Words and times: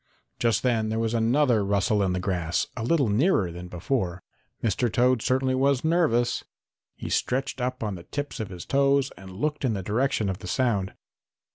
Just 0.39 0.63
then 0.63 0.89
there 0.89 0.97
was 0.97 1.13
another 1.13 1.63
rustle 1.63 2.01
in 2.01 2.11
the 2.11 2.19
grass, 2.19 2.65
a 2.75 2.81
little 2.83 3.07
nearer 3.07 3.51
than 3.51 3.67
before. 3.67 4.23
Mr. 4.63 4.91
Toad 4.91 5.21
certainly 5.21 5.53
was 5.53 5.83
nervous. 5.83 6.43
He 6.95 7.07
stretched 7.07 7.61
up 7.61 7.83
on 7.83 7.93
the 7.93 8.01
tips 8.03 8.39
of 8.39 8.49
his 8.49 8.65
toes 8.65 9.11
and 9.15 9.29
looked 9.31 9.63
in 9.63 9.73
the 9.73 9.83
direction 9.83 10.27
of 10.27 10.39
the 10.39 10.47
sound. 10.47 10.95